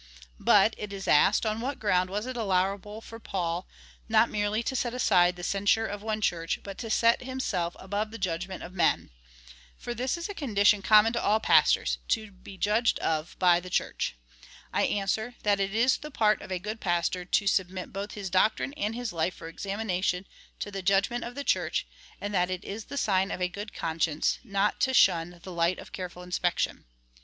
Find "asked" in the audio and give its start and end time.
1.07-1.45